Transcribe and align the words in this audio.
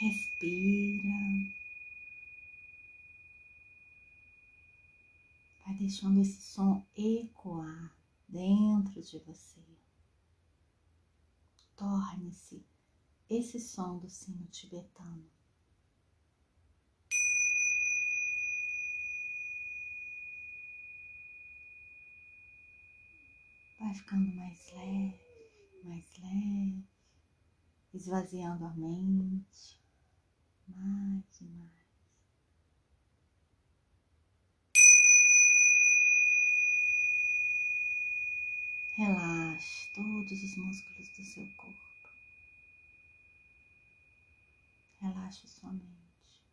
Respira. 0.00 1.08
Vai 5.66 5.74
deixando 5.74 6.20
esse 6.20 6.40
som 6.40 6.86
ecoar 6.96 7.92
dentro 8.28 9.02
de 9.02 9.18
você. 9.18 9.60
Torne-se 11.74 12.64
esse 13.28 13.58
som 13.58 13.98
do 13.98 14.08
sino 14.08 14.46
tibetano. 14.46 15.28
Vai 23.80 23.94
ficando 23.94 24.32
mais 24.36 24.70
leve, 24.70 25.20
mais 25.82 26.16
leve, 26.18 26.84
esvaziando 27.92 28.64
a 28.64 28.72
mente 28.74 29.87
mais 30.76 31.40
e 31.40 31.44
mais. 31.44 31.78
Relaxe 38.96 39.92
todos 39.94 40.42
os 40.42 40.56
músculos 40.56 41.08
do 41.10 41.22
seu 41.22 41.46
corpo. 41.56 41.88
Relaxe 45.00 45.46
sua 45.46 45.72
mente. 45.72 46.44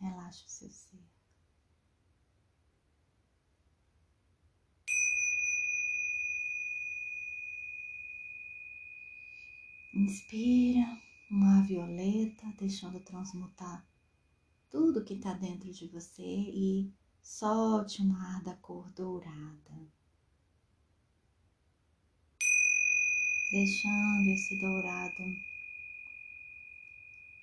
Relaxe 0.00 0.44
o 0.44 0.48
seu 0.48 0.68
ser. 0.68 1.00
Inspira 9.94 11.05
uma 11.30 11.62
violeta, 11.62 12.46
deixando 12.58 13.00
transmutar 13.00 13.86
tudo 14.70 15.04
que 15.04 15.14
está 15.14 15.32
dentro 15.32 15.72
de 15.72 15.88
você 15.88 16.22
e 16.22 16.92
solte 17.22 18.02
um 18.02 18.14
ar 18.14 18.42
da 18.42 18.54
cor 18.56 18.90
dourada. 18.92 19.96
deixando 23.50 24.28
esse 24.30 24.58
dourado 24.58 25.22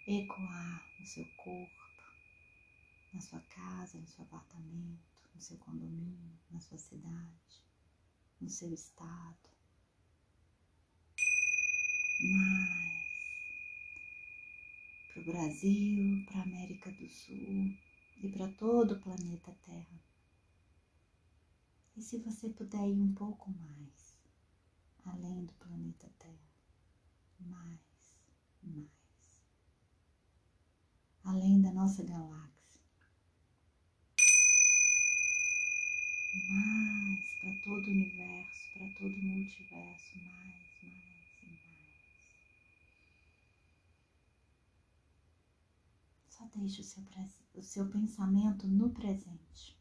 ecoar 0.06 0.86
no 1.00 1.06
seu 1.06 1.26
corpo, 1.38 1.84
na 3.14 3.22
sua 3.22 3.40
casa, 3.42 3.98
no 3.98 4.08
seu 4.08 4.24
apartamento, 4.26 5.02
no 5.34 5.42
seu 5.42 5.58
condomínio, 5.58 6.38
na 6.52 6.60
sua 6.60 6.78
cidade, 6.78 7.64
no 8.40 8.50
seu 8.50 8.74
estado. 8.74 9.50
Para 12.20 12.83
o 15.24 15.32
Brasil, 15.32 16.22
para 16.26 16.40
a 16.40 16.44
América 16.44 16.92
do 16.92 17.08
Sul 17.08 17.74
e 18.22 18.28
para 18.30 18.48
todo 18.50 18.96
o 18.96 19.00
planeta 19.00 19.56
Terra. 19.64 20.04
E 21.96 22.02
se 22.02 22.18
você 22.18 22.50
puder 22.50 22.90
ir 22.90 23.00
um 23.00 23.14
pouco 23.14 23.50
mais, 23.52 24.18
além 25.06 25.46
do 25.46 25.54
planeta 25.54 26.12
Terra. 26.20 26.52
Mais, 27.40 27.80
mais. 28.64 28.90
Além 31.24 31.62
da 31.62 31.72
nossa 31.72 32.04
galáxia. 32.04 32.82
Mais 36.50 37.36
para 37.40 37.54
todo 37.64 37.88
o 37.88 37.92
universo, 37.92 38.70
para 38.74 38.90
todo 38.90 39.16
o 39.16 39.24
multiverso. 39.24 40.18
Mais, 40.18 40.84
mais 40.84 41.40
e 41.44 41.46
mais. 41.46 41.74
Só 46.44 46.50
deixe 46.60 46.82
o 46.82 46.84
seu, 46.84 47.04
o 47.54 47.62
seu 47.62 47.90
pensamento 47.90 48.68
no 48.68 48.90
presente. 48.90 49.80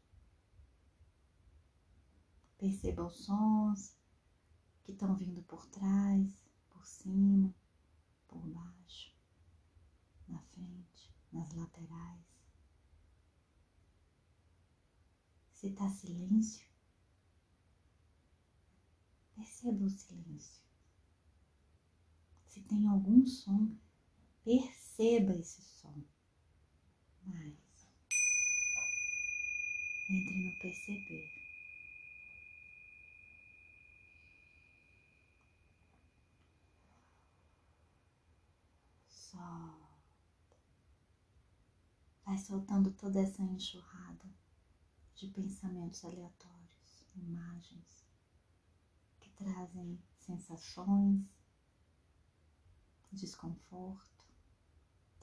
Perceba 2.57 3.05
os 3.05 3.25
sons, 3.25 3.97
que 4.81 4.93
estão 4.93 5.13
vindo 5.13 5.43
por 5.43 5.65
trás, 5.65 6.45
por 6.69 6.85
cima, 6.85 7.53
por 8.29 8.47
baixo, 8.47 9.13
na 10.29 10.39
frente, 10.39 11.13
nas 11.33 11.51
laterais. 11.53 12.25
Se 15.51 15.67
está 15.67 15.89
silêncio, 15.89 16.65
perceba 19.35 19.83
o 19.83 19.89
silêncio. 19.89 20.63
Se 22.47 22.61
tem 22.61 22.87
algum 22.87 23.25
som, 23.25 23.75
perceba 24.45 25.35
esse 25.35 25.61
som. 25.61 26.01
Mais. 27.25 27.87
Entre 30.09 30.35
no 30.35 30.59
perceber. 30.59 31.43
solta. 39.33 40.57
Vai 42.25 42.37
soltando 42.37 42.91
toda 42.91 43.19
essa 43.19 43.41
enxurrada 43.41 44.29
de 45.15 45.27
pensamentos 45.27 46.05
aleatórios, 46.05 47.05
imagens 47.15 48.05
que 49.19 49.29
trazem 49.31 49.99
sensações, 50.19 51.25
desconforto. 53.11 54.12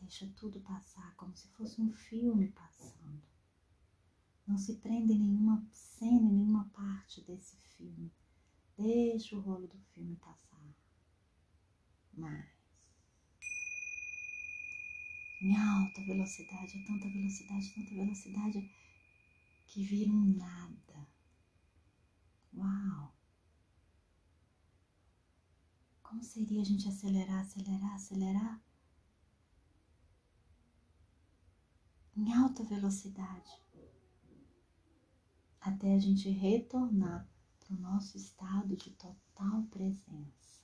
Deixa 0.01 0.27
tudo 0.37 0.61
passar 0.61 1.15
como 1.17 1.37
se 1.37 1.49
fosse 1.49 1.81
um 1.81 1.93
filme 1.93 2.49
passando. 2.49 3.23
Não 4.47 4.59
se 4.59 4.77
prende 4.77 5.13
em 5.13 5.19
nenhuma 5.19 5.65
cena, 5.71 6.29
em 6.29 6.33
nenhuma 6.33 6.69
parte 6.71 7.21
desse 7.23 7.57
filme. 7.77 8.11
Deixa 8.77 9.37
o 9.37 9.41
rolo 9.41 9.69
do 9.69 9.79
filme 9.93 10.17
passar. 10.17 10.75
Mas 12.15 12.61
em 15.43 15.57
alta 15.57 16.03
velocidade, 16.03 16.79
a 16.79 16.87
tanta 16.87 17.09
velocidade, 17.09 17.75
tanta 17.75 17.95
velocidade 17.95 18.71
que 19.67 19.83
vira 19.83 20.11
um 20.11 20.37
nada. 20.37 21.09
Uau! 22.53 23.17
Como 26.03 26.23
seria 26.23 26.61
a 26.61 26.65
gente 26.65 26.89
acelerar, 26.89 27.41
acelerar, 27.41 27.95
acelerar? 27.95 28.61
Em 32.21 32.35
alta 32.35 32.63
velocidade, 32.63 33.51
até 35.59 35.95
a 35.95 35.99
gente 35.99 36.29
retornar 36.29 37.27
para 37.59 37.75
o 37.75 37.81
nosso 37.81 38.19
estado 38.19 38.77
de 38.77 38.91
total 38.91 39.63
presença. 39.71 40.63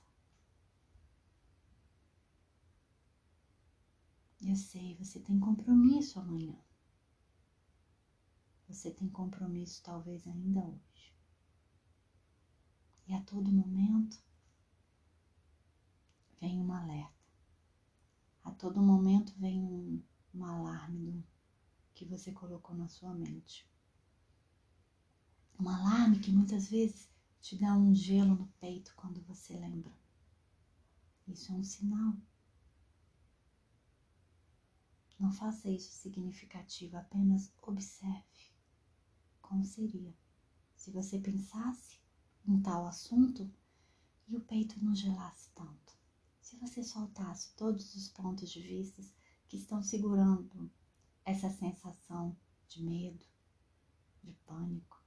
Eu 4.39 4.55
sei, 4.55 4.95
você 4.97 5.19
tem 5.19 5.39
compromisso 5.39 6.19
amanhã. 6.19 6.55
Você 8.67 8.91
tem 8.91 9.09
compromisso 9.09 9.81
talvez 9.81 10.27
ainda 10.27 10.63
hoje. 10.63 11.15
E 13.07 13.15
a 13.15 13.21
todo 13.23 13.51
momento 13.51 14.21
vem 16.39 16.61
um 16.61 16.71
alerta. 16.71 17.33
A 18.43 18.51
todo 18.51 18.79
momento 18.79 19.33
vem 19.39 19.59
um, 19.59 20.03
um 20.35 20.45
alarme 20.45 21.25
que 21.97 22.05
você 22.05 22.31
colocou 22.31 22.75
na 22.75 22.87
sua 22.87 23.13
mente. 23.13 23.67
Um 25.59 25.67
alarme 25.67 26.19
que 26.19 26.31
muitas 26.31 26.69
vezes 26.69 27.09
te 27.41 27.57
dá 27.57 27.75
um 27.75 27.93
gelo 27.95 28.35
no 28.35 28.47
peito 28.59 28.93
quando 28.95 29.21
você 29.23 29.57
lembra. 29.57 29.91
Isso 31.27 31.51
é 31.51 31.55
um 31.55 31.63
sinal 31.63 32.15
não 35.19 35.31
faça 35.31 35.67
isso 35.67 35.91
significativo, 35.93 36.95
apenas 36.95 37.51
observe 37.63 38.53
como 39.41 39.65
seria 39.65 40.15
se 40.75 40.91
você 40.91 41.17
pensasse 41.17 41.99
em 42.47 42.61
tal 42.61 42.85
assunto 42.85 43.51
e 44.27 44.37
o 44.37 44.41
peito 44.41 44.83
não 44.83 44.93
gelasse 44.93 45.49
tanto. 45.55 45.97
Se 46.39 46.55
você 46.57 46.83
soltasse 46.83 47.55
todos 47.55 47.95
os 47.95 48.09
pontos 48.09 48.51
de 48.51 48.61
vista 48.61 49.01
que 49.47 49.57
estão 49.57 49.81
segurando 49.81 50.69
essa 51.27 51.49
sensação 51.49 52.37
de 52.69 52.81
medo, 52.81 53.25
de 54.23 54.31
pânico, 54.45 55.03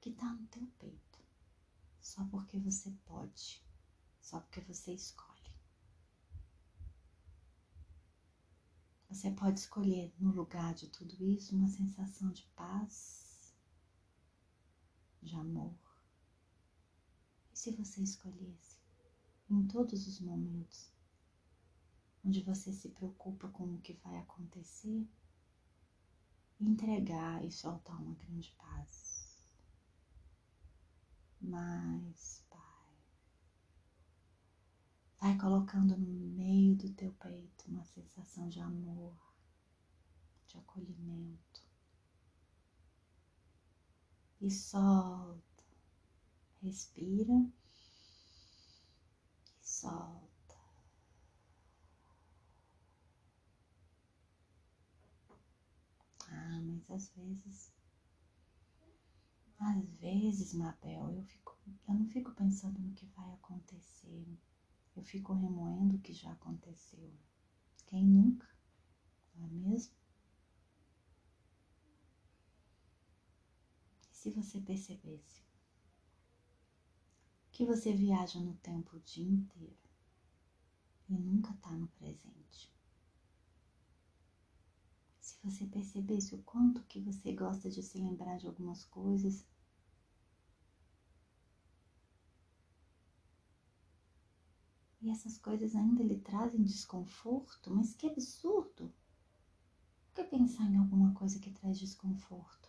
que 0.00 0.10
está 0.10 0.34
no 0.34 0.44
teu 0.48 0.66
peito, 0.76 1.20
só 2.00 2.24
porque 2.24 2.58
você 2.58 2.90
pode, 3.04 3.64
só 4.20 4.40
porque 4.40 4.60
você 4.62 4.92
escolhe. 4.92 5.54
Você 9.08 9.30
pode 9.30 9.60
escolher 9.60 10.12
no 10.18 10.32
lugar 10.32 10.74
de 10.74 10.88
tudo 10.88 11.24
isso 11.24 11.54
uma 11.54 11.68
sensação 11.68 12.32
de 12.32 12.42
paz, 12.56 13.54
de 15.22 15.36
amor. 15.36 15.78
E 17.52 17.56
se 17.56 17.70
você 17.70 18.02
escolhesse 18.02 18.80
em 19.48 19.64
todos 19.68 20.08
os 20.08 20.18
momentos 20.18 20.90
onde 22.24 22.42
você 22.42 22.72
se 22.72 22.88
preocupa 22.88 23.48
com 23.50 23.76
o 23.76 23.80
que 23.80 23.92
vai 23.92 24.18
acontecer, 24.18 25.08
entregar 26.60 27.44
e 27.44 27.50
soltar 27.50 28.00
uma 28.00 28.14
grande 28.14 28.52
paz. 28.58 29.36
Mais, 31.40 32.44
Pai. 32.48 32.96
Vai 35.20 35.38
colocando 35.38 35.96
no 35.96 36.06
meio 36.06 36.74
do 36.76 36.92
teu 36.94 37.12
peito 37.14 37.68
uma 37.68 37.84
sensação 37.84 38.48
de 38.48 38.60
amor, 38.60 39.16
de 40.46 40.58
acolhimento. 40.58 41.62
E 44.40 44.50
solta. 44.50 45.64
Respira 46.62 47.32
e 49.60 49.66
solta. 49.66 50.25
Ah, 56.48 56.60
mas 56.62 56.88
às 56.90 57.08
vezes, 57.16 57.72
às 59.58 59.84
vezes, 60.00 60.54
Mabel, 60.54 61.10
eu, 61.12 61.22
fico, 61.24 61.56
eu 61.88 61.94
não 61.94 62.06
fico 62.06 62.30
pensando 62.32 62.78
no 62.78 62.92
que 62.94 63.04
vai 63.06 63.32
acontecer. 63.34 64.38
Eu 64.96 65.02
fico 65.02 65.32
remoendo 65.34 65.96
o 65.96 66.00
que 66.00 66.12
já 66.12 66.30
aconteceu. 66.30 67.12
Quem 67.86 68.06
nunca? 68.06 68.46
Não 69.34 69.46
é 69.46 69.50
mesmo? 69.50 69.94
E 74.12 74.16
se 74.16 74.30
você 74.30 74.60
percebesse 74.60 75.42
que 77.50 77.64
você 77.66 77.92
viaja 77.92 78.38
no 78.40 78.54
tempo 78.54 78.96
o 78.96 79.00
dia 79.00 79.28
inteiro 79.28 79.76
e 81.08 81.14
nunca 81.18 81.52
está 81.52 81.70
no 81.72 81.88
presente? 81.88 82.75
Você 85.46 85.64
percebesse 85.64 86.34
o 86.34 86.42
quanto 86.42 86.82
que 86.82 87.00
você 87.00 87.32
gosta 87.32 87.70
de 87.70 87.80
se 87.80 87.98
lembrar 87.98 88.36
de 88.36 88.48
algumas 88.48 88.84
coisas, 88.84 89.46
e 95.00 95.08
essas 95.08 95.38
coisas 95.38 95.76
ainda 95.76 96.02
lhe 96.02 96.18
trazem 96.18 96.64
desconforto, 96.64 97.72
mas 97.72 97.94
que 97.94 98.08
absurdo! 98.08 98.92
Por 100.08 100.24
que 100.24 100.24
pensar 100.24 100.68
em 100.68 100.78
alguma 100.78 101.12
coisa 101.14 101.38
que 101.38 101.52
traz 101.52 101.78
desconforto? 101.78 102.68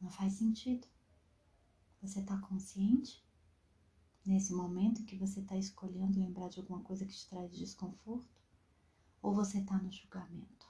Não 0.00 0.10
faz 0.10 0.32
sentido. 0.32 0.88
Você 2.02 2.18
está 2.18 2.36
consciente 2.38 3.24
nesse 4.24 4.52
momento 4.52 5.04
que 5.04 5.16
você 5.16 5.38
está 5.40 5.56
escolhendo 5.56 6.18
lembrar 6.18 6.48
de 6.48 6.58
alguma 6.58 6.82
coisa 6.82 7.06
que 7.06 7.14
te 7.14 7.28
traz 7.28 7.56
desconforto? 7.56 8.42
Ou 9.22 9.32
você 9.32 9.58
está 9.58 9.78
no 9.78 9.92
julgamento? 9.92 10.66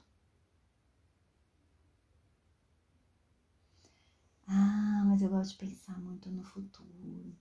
Ah, 4.47 5.03
mas 5.05 5.16
eu 5.27 5.31
gosto 5.31 5.51
de 5.51 5.57
pensar 5.57 5.99
muito 5.99 6.31
no 6.31 6.41
futuro. 6.41 7.35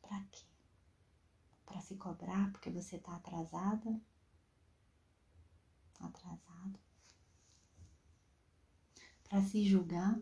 Pra 0.00 0.20
quê? 0.30 0.46
Pra 1.66 1.80
se 1.80 1.96
cobrar 1.96 2.52
porque 2.52 2.70
você 2.70 2.98
tá 2.98 3.16
atrasada? 3.16 4.00
Atrasado? 5.98 6.78
Pra 9.24 9.42
se 9.42 9.64
julgar? 9.64 10.16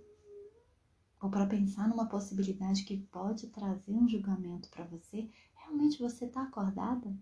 Ou 1.21 1.31
para 1.31 1.47
pensar 1.47 1.87
numa 1.87 2.09
possibilidade 2.09 2.85
que 2.85 2.97
pode 2.97 3.49
trazer 3.49 3.93
um 3.93 4.09
julgamento 4.09 4.71
para 4.71 4.87
você? 4.87 5.31
Realmente 5.55 5.99
você 5.99 6.27
tá 6.27 6.45
acordada? 6.45 7.15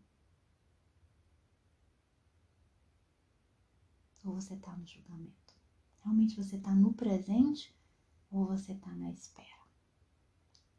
Ou 4.24 4.34
você 4.34 4.56
tá 4.56 4.76
no 4.76 4.86
julgamento? 4.86 5.56
Realmente 6.04 6.36
você 6.36 6.56
tá 6.58 6.72
no 6.72 6.92
presente 6.92 7.77
ou 8.30 8.46
você 8.46 8.72
está 8.72 8.94
na 8.94 9.10
espera? 9.10 9.66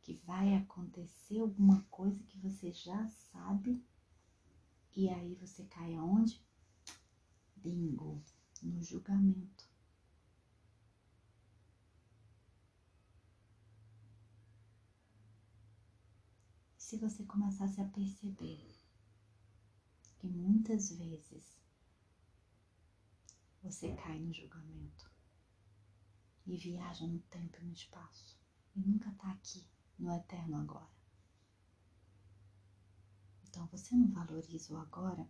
Que 0.01 0.15
vai 0.25 0.55
acontecer 0.55 1.39
alguma 1.39 1.81
coisa 1.89 2.23
que 2.23 2.37
você 2.39 2.71
já 2.71 3.07
sabe 3.07 3.83
e 4.95 5.09
aí 5.09 5.35
você 5.35 5.63
cai 5.65 5.95
aonde? 5.95 6.43
Bingo, 7.55 8.23
no 8.61 8.81
julgamento. 8.81 9.69
Se 16.77 16.97
você 16.97 17.23
começasse 17.23 17.79
a 17.79 17.85
perceber 17.85 18.75
que 20.17 20.27
muitas 20.27 20.91
vezes 20.97 21.57
você 23.61 23.93
cai 23.95 24.19
no 24.19 24.33
julgamento, 24.33 25.09
e 26.49 26.57
viaja 26.57 27.05
no 27.05 27.19
tempo 27.19 27.57
e 27.61 27.65
no 27.65 27.73
espaço 27.73 28.35
e 28.75 28.79
nunca 28.79 29.09
está 29.11 29.31
aqui 29.31 29.63
no 29.99 30.11
eterno 30.11 30.57
agora. 30.57 30.89
Então 33.47 33.67
você 33.67 33.95
não 33.95 34.07
valoriza 34.07 34.73
o 34.73 34.77
agora 34.77 35.29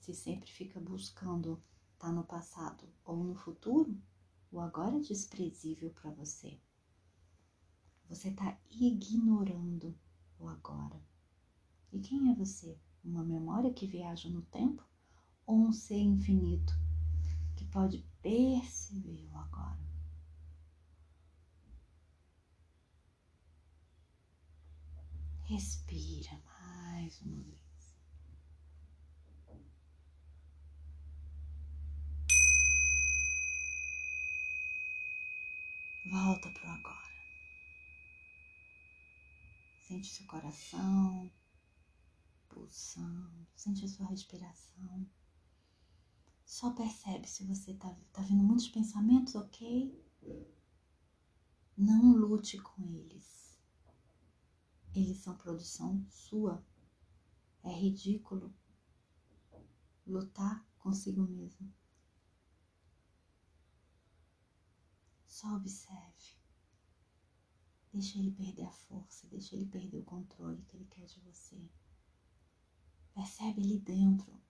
se 0.00 0.12
sempre 0.12 0.50
fica 0.50 0.80
buscando 0.80 1.62
estar 1.92 2.08
tá 2.08 2.12
no 2.12 2.24
passado 2.24 2.84
ou 3.04 3.22
no 3.22 3.36
futuro, 3.36 3.96
o 4.50 4.58
agora 4.60 4.96
é 4.96 5.00
desprezível 5.00 5.90
para 5.90 6.10
você. 6.10 6.58
Você 8.08 8.30
está 8.30 8.58
ignorando 8.68 9.96
o 10.40 10.48
agora. 10.48 11.00
E 11.92 12.00
quem 12.00 12.32
é 12.32 12.34
você? 12.34 12.76
Uma 13.04 13.22
memória 13.22 13.72
que 13.72 13.86
viaja 13.86 14.28
no 14.28 14.42
tempo 14.42 14.84
ou 15.46 15.56
um 15.56 15.72
ser 15.72 16.00
infinito 16.00 16.74
que 17.56 17.64
pode 17.66 18.04
perceber 18.20 19.28
o 19.30 19.36
agora? 19.36 19.91
Respira 25.44 26.40
mais 26.44 27.20
uma 27.22 27.42
vez. 27.42 27.62
Volta 36.10 36.50
para 36.50 36.68
o 36.68 36.72
agora. 36.72 37.12
Sente 39.80 40.08
seu 40.08 40.26
coração 40.26 41.30
pulsando, 42.48 43.46
sente 43.54 43.84
a 43.84 43.88
sua 43.88 44.06
respiração. 44.06 45.06
Só 46.44 46.70
percebe 46.70 47.26
se 47.28 47.44
você 47.44 47.72
está 47.72 47.94
tá 48.12 48.22
vendo 48.22 48.42
muitos 48.42 48.68
pensamentos, 48.68 49.34
ok? 49.34 50.02
Não 51.76 52.12
lute 52.12 52.58
com 52.58 52.84
eles 52.86 53.51
eles 54.94 55.18
são 55.18 55.36
produção 55.36 56.04
sua. 56.08 56.64
É 57.62 57.72
ridículo 57.72 58.54
lutar 60.06 60.66
consigo 60.78 61.22
mesmo. 61.22 61.72
Só 65.26 65.54
observe. 65.56 66.36
Deixa 67.92 68.18
ele 68.18 68.30
perder 68.30 68.64
a 68.64 68.72
força, 68.72 69.26
deixa 69.28 69.54
ele 69.54 69.66
perder 69.66 69.98
o 69.98 70.04
controle 70.04 70.62
que 70.62 70.76
ele 70.76 70.86
quer 70.86 71.04
de 71.06 71.20
você. 71.20 71.70
Percebe 73.14 73.62
ali 73.62 73.78
dentro 73.78 74.40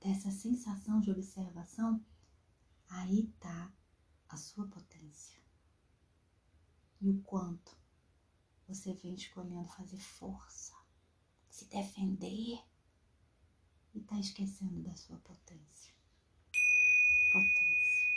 dessa 0.00 0.30
sensação 0.30 1.00
de 1.00 1.10
observação, 1.10 2.04
aí 2.88 3.24
está 3.24 3.72
a 4.28 4.36
sua 4.36 4.68
potência. 4.68 5.42
E 7.00 7.08
o 7.10 7.20
quanto 7.22 7.76
você 8.66 8.94
vem 8.94 9.14
escolhendo 9.14 9.68
fazer 9.68 9.98
força, 9.98 10.74
se 11.48 11.66
defender 11.66 12.62
e 13.94 13.98
está 13.98 14.18
esquecendo 14.18 14.82
da 14.82 14.94
sua 14.96 15.18
potência. 15.18 15.94
Potência. 17.30 18.08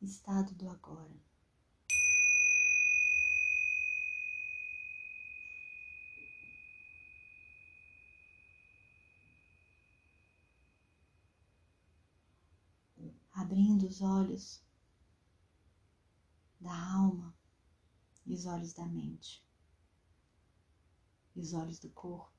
Estado 0.00 0.54
do 0.54 0.68
agora. 0.68 1.33
abrindo 13.44 13.86
os 13.86 14.00
olhos 14.00 14.64
da 16.58 16.74
alma 16.94 17.36
e 18.24 18.32
os 18.32 18.46
olhos 18.46 18.72
da 18.72 18.86
mente 18.86 19.44
e 21.36 21.40
os 21.40 21.52
olhos 21.52 21.78
do 21.78 21.90
corpo. 21.90 22.32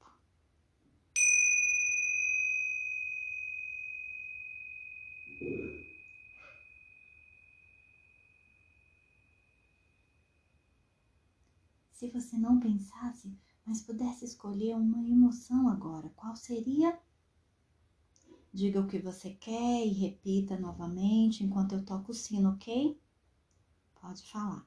Se 11.91 12.09
você 12.09 12.35
não 12.35 12.59
pensasse, 12.59 13.37
mas 13.63 13.83
pudesse 13.83 14.25
escolher 14.25 14.75
uma 14.75 14.99
emoção 15.07 15.69
agora, 15.69 16.09
qual 16.15 16.35
seria 16.35 16.99
Diga 18.55 18.79
o 18.79 18.87
que 18.87 18.99
você 18.99 19.31
quer 19.33 19.85
e 19.85 19.91
repita 19.91 20.57
novamente 20.57 21.43
enquanto 21.43 21.75
eu 21.75 21.83
toco 21.83 22.13
o 22.13 22.15
sino, 22.15 22.51
ok? 22.51 22.97
Pode 23.99 24.23
falar. 24.31 24.65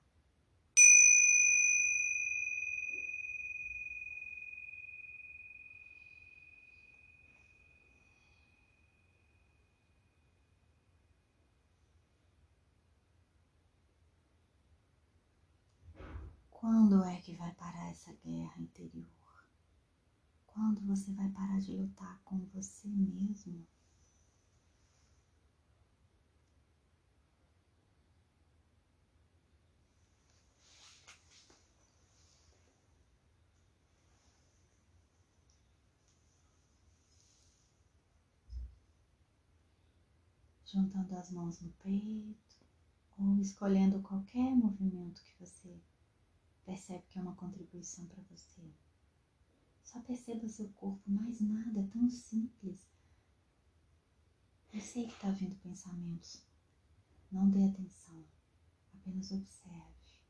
Quando 16.50 17.02
é 17.04 17.16
que 17.22 17.34
vai 17.36 17.54
parar 17.54 17.88
essa 17.88 18.12
guerra 18.22 18.60
interior? 18.60 19.06
Quando 20.46 20.82
você 20.82 21.10
vai 21.14 21.30
parar 21.30 21.58
de 21.58 21.72
lutar 21.72 22.20
com 22.22 22.44
você 22.52 22.86
mesmo? 22.86 23.66
Juntando 40.70 41.16
as 41.16 41.30
mãos 41.30 41.62
no 41.62 41.72
peito 41.82 42.58
ou 43.16 43.40
escolhendo 43.40 44.02
qualquer 44.02 44.54
movimento 44.54 45.24
que 45.24 45.34
você 45.40 45.80
percebe 46.62 47.06
que 47.08 47.18
é 47.18 47.22
uma 47.22 47.34
contribuição 47.34 48.06
para 48.06 48.22
você. 48.24 48.70
Só 49.82 49.98
perceba 50.02 50.46
seu 50.46 50.68
corpo, 50.74 51.10
mais 51.10 51.40
nada, 51.40 51.80
é 51.80 51.86
tão 51.86 52.10
simples. 52.10 52.86
Eu 54.70 54.82
sei 54.82 55.06
que 55.06 55.14
está 55.14 55.30
vindo 55.30 55.56
pensamentos. 55.56 56.46
Não 57.32 57.48
dê 57.48 57.64
atenção, 57.64 58.22
apenas 58.92 59.32
observe. 59.32 60.20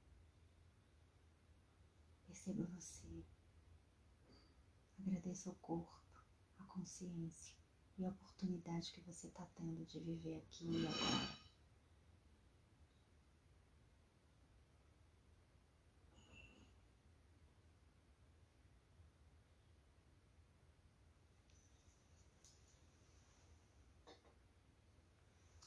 Perceba 2.28 2.64
você. 2.66 3.24
Agradeça 5.00 5.50
o 5.50 5.54
corpo, 5.56 6.22
a 6.60 6.64
consciência 6.66 7.58
e 7.98 8.04
a 8.04 8.10
oportunidade 8.10 8.92
que 8.92 9.00
você 9.00 9.26
está 9.26 9.44
tendo 9.56 9.84
de 9.84 9.98
viver 9.98 10.36
aqui 10.36 10.64
e 10.64 10.86
agora. 10.86 11.48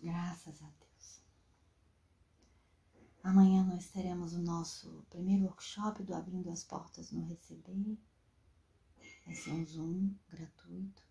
Graças 0.02 0.64
a 0.64 0.66
Deus. 0.66 1.22
Amanhã 3.24 3.64
nós 3.64 3.90
teremos 3.90 4.34
o 4.34 4.42
nosso 4.42 5.06
primeiro 5.10 5.44
workshop 5.44 6.02
do 6.04 6.16
Abrindo 6.16 6.50
as 6.50 6.64
Portas 6.64 7.12
no 7.12 7.24
Receber. 7.26 8.00
Vai 9.26 9.36
ser 9.36 9.52
um 9.52 9.66
Zoom 9.66 10.16
gratuito. 10.30 11.11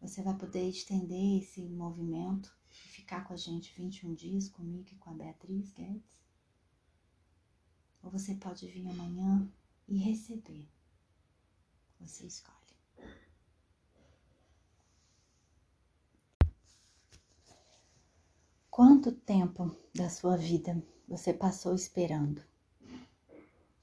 Você 0.00 0.22
vai 0.22 0.36
poder 0.36 0.68
estender 0.68 1.42
esse 1.42 1.62
movimento 1.68 2.54
e 2.70 2.88
ficar 2.88 3.26
com 3.26 3.32
a 3.32 3.36
gente 3.36 3.74
21 3.74 4.14
dias 4.14 4.48
comigo 4.48 4.88
e 4.92 4.96
com 4.96 5.10
a 5.10 5.14
Beatriz 5.14 5.72
Guedes. 5.72 6.18
Ou 8.02 8.10
você 8.10 8.34
pode 8.34 8.66
vir 8.66 8.86
amanhã 8.88 9.50
e 9.88 9.96
receber. 9.96 10.68
Você 12.00 12.26
escolhe. 12.26 12.54
Quanto 18.70 19.12
tempo 19.12 19.74
da 19.94 20.10
sua 20.10 20.36
vida 20.36 20.84
você 21.06 21.32
passou 21.32 21.74
esperando? 21.74 22.42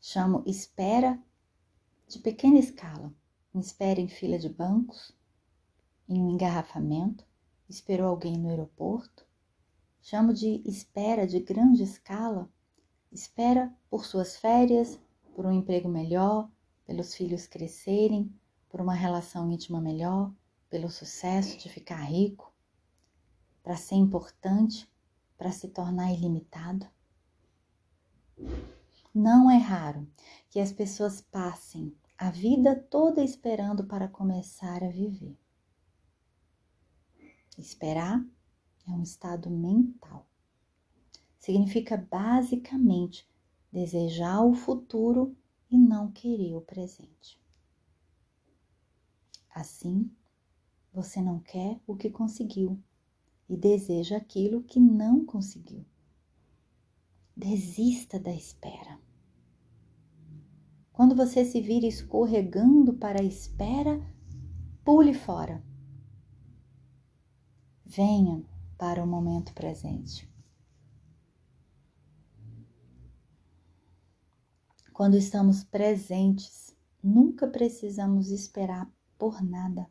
Chamo 0.01 0.43
espera 0.45 1.17
de 2.07 2.19
pequena 2.19 2.59
escala. 2.59 3.13
Espera 3.55 4.01
em 4.01 4.09
fila 4.09 4.37
de 4.37 4.49
bancos, 4.49 5.13
em 6.11 6.21
um 6.21 6.29
engarrafamento, 6.29 7.25
esperou 7.69 8.09
alguém 8.09 8.37
no 8.37 8.49
aeroporto. 8.49 9.25
Chamo 10.01 10.33
de 10.33 10.61
espera 10.65 11.25
de 11.25 11.39
grande 11.39 11.83
escala. 11.83 12.49
Espera 13.09 13.73
por 13.89 14.05
suas 14.05 14.35
férias, 14.35 14.99
por 15.33 15.45
um 15.45 15.53
emprego 15.53 15.87
melhor, 15.87 16.49
pelos 16.85 17.15
filhos 17.15 17.47
crescerem, 17.47 18.29
por 18.67 18.81
uma 18.81 18.93
relação 18.93 19.49
íntima 19.49 19.79
melhor, 19.79 20.33
pelo 20.69 20.89
sucesso 20.89 21.57
de 21.57 21.69
ficar 21.69 22.03
rico 22.03 22.53
para 23.63 23.77
ser 23.77 23.95
importante, 23.95 24.91
para 25.37 25.51
se 25.51 25.69
tornar 25.69 26.11
ilimitado? 26.11 26.85
Não 29.13 29.49
é 29.49 29.57
raro 29.57 30.05
que 30.49 30.59
as 30.59 30.73
pessoas 30.73 31.21
passem 31.21 31.95
a 32.17 32.29
vida 32.29 32.75
toda 32.75 33.23
esperando 33.23 33.85
para 33.85 34.09
começar 34.09 34.83
a 34.83 34.89
viver. 34.89 35.40
Esperar 37.61 38.25
é 38.87 38.91
um 38.91 39.03
estado 39.03 39.47
mental. 39.47 40.27
Significa 41.37 41.95
basicamente 41.95 43.29
desejar 43.71 44.41
o 44.43 44.55
futuro 44.55 45.37
e 45.69 45.77
não 45.77 46.11
querer 46.11 46.55
o 46.55 46.61
presente. 46.61 47.39
Assim, 49.53 50.11
você 50.91 51.21
não 51.21 51.39
quer 51.39 51.79
o 51.85 51.95
que 51.95 52.09
conseguiu 52.09 52.81
e 53.47 53.55
deseja 53.55 54.17
aquilo 54.17 54.63
que 54.63 54.79
não 54.79 55.23
conseguiu. 55.23 55.85
Desista 57.37 58.19
da 58.19 58.33
espera. 58.33 58.99
Quando 60.91 61.15
você 61.15 61.45
se 61.45 61.61
vira 61.61 61.85
escorregando 61.85 62.95
para 62.95 63.21
a 63.21 63.23
espera, 63.23 64.01
pule 64.83 65.13
fora. 65.13 65.63
Venha 67.93 68.41
para 68.77 69.03
o 69.03 69.05
momento 69.05 69.53
presente. 69.53 70.25
Quando 74.93 75.17
estamos 75.17 75.65
presentes, 75.65 76.73
nunca 77.03 77.45
precisamos 77.49 78.31
esperar 78.31 78.89
por 79.17 79.43
nada. 79.43 79.89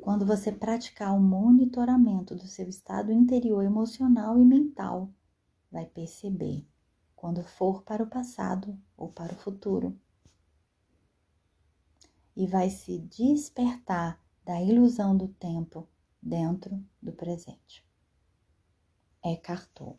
Quando 0.00 0.24
você 0.24 0.50
praticar 0.50 1.14
o 1.14 1.20
monitoramento 1.20 2.34
do 2.34 2.46
seu 2.46 2.70
estado 2.70 3.12
interior 3.12 3.62
emocional 3.62 4.40
e 4.40 4.42
mental, 4.42 5.12
vai 5.70 5.84
perceber 5.84 6.66
quando 7.14 7.44
for 7.44 7.82
para 7.82 8.02
o 8.02 8.08
passado 8.08 8.80
ou 8.96 9.12
para 9.12 9.34
o 9.34 9.36
futuro. 9.36 9.94
E 12.34 12.46
vai 12.46 12.70
se 12.70 12.98
despertar 12.98 14.18
da 14.42 14.58
ilusão 14.62 15.14
do 15.14 15.28
tempo 15.28 15.86
dentro 16.22 16.84
do 17.00 17.12
presente. 17.12 17.84
É 19.24 19.36
Tolle 19.74 19.98